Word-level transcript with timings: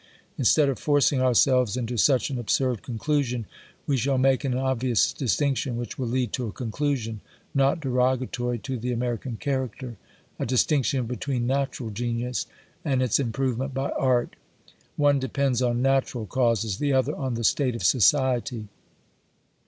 Instead 0.35 0.67
of 0.67 0.79
forcing 0.79 1.21
ourselves 1.21 1.77
into 1.77 1.95
such 1.95 2.31
an 2.31 2.39
absurd 2.39 2.81
con 2.81 2.97
clusion, 2.97 3.45
we 3.85 3.95
shall 3.97 4.17
make 4.17 4.43
an 4.43 4.57
obvious 4.57 5.13
distinction, 5.13 5.77
which 5.77 5.99
will 5.99 6.07
lead 6.07 6.33
to 6.33 6.47
a 6.47 6.51
conclusion, 6.51 7.21
not 7.53 7.79
derogatory 7.79 8.57
to 8.57 8.79
the 8.79 8.91
Amer 8.93 9.15
ican 9.17 9.39
character; 9.39 9.97
a 10.39 10.45
distinction 10.47 11.05
between 11.05 11.45
natural 11.45 11.91
genius, 11.91 12.47
and 12.83 13.03
its 13.03 13.19
improvement 13.19 13.75
by 13.75 13.91
art. 13.91 14.35
One 14.95 15.19
depends 15.19 15.61
on 15.61 15.83
natural 15.83 16.25
causes; 16.25 16.79
the 16.79 16.93
other, 16.93 17.15
on 17.15 17.35
the 17.35 17.43
state 17.43 17.75
of 17.75 17.83
society. 17.83 18.69